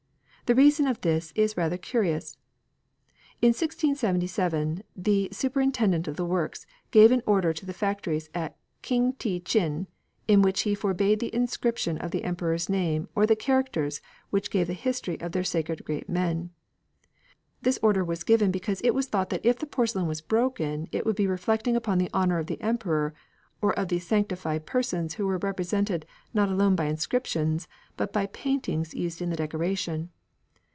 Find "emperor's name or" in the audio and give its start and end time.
12.25-13.25